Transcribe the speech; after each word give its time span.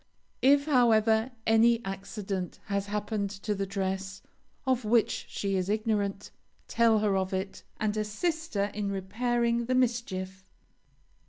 If, 0.41 0.65
however, 0.65 1.29
any 1.45 1.85
accident 1.85 2.57
has 2.65 2.87
happened 2.87 3.29
to 3.43 3.53
the 3.53 3.67
dress, 3.67 4.23
of 4.65 4.83
which 4.83 5.27
she 5.29 5.55
is 5.55 5.69
ignorant, 5.69 6.31
tell 6.67 6.97
her 6.97 7.15
of 7.15 7.33
it, 7.35 7.61
and 7.79 7.95
assist 7.95 8.55
her 8.55 8.71
in 8.73 8.89
repairing 8.89 9.65
the 9.65 9.75
mischief. 9.75 10.43